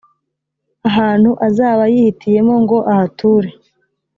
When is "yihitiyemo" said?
1.93-2.53